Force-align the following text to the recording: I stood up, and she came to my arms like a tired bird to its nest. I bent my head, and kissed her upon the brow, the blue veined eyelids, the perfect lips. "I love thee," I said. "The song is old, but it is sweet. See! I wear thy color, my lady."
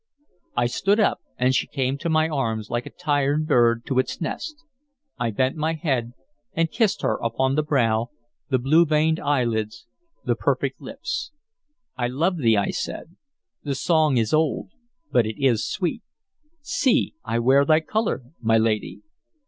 I 0.57 0.65
stood 0.65 0.99
up, 0.99 1.21
and 1.37 1.53
she 1.53 1.67
came 1.67 1.95
to 1.99 2.09
my 2.09 2.27
arms 2.27 2.71
like 2.71 2.87
a 2.87 2.89
tired 2.89 3.45
bird 3.45 3.85
to 3.85 3.99
its 3.99 4.19
nest. 4.19 4.55
I 5.19 5.29
bent 5.29 5.55
my 5.57 5.73
head, 5.73 6.13
and 6.53 6.71
kissed 6.71 7.03
her 7.03 7.17
upon 7.21 7.53
the 7.53 7.61
brow, 7.61 8.09
the 8.49 8.57
blue 8.57 8.87
veined 8.87 9.19
eyelids, 9.19 9.85
the 10.25 10.33
perfect 10.33 10.81
lips. 10.81 11.31
"I 11.97 12.07
love 12.07 12.37
thee," 12.37 12.57
I 12.57 12.71
said. 12.71 13.15
"The 13.61 13.75
song 13.75 14.17
is 14.17 14.33
old, 14.33 14.71
but 15.11 15.27
it 15.27 15.39
is 15.39 15.69
sweet. 15.69 16.01
See! 16.61 17.13
I 17.23 17.37
wear 17.37 17.63
thy 17.63 17.79
color, 17.79 18.23
my 18.41 18.57
lady." 18.57 19.01